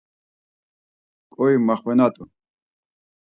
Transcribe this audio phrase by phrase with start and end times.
[1.35, 2.23] Ǩoi maxvenat̆u.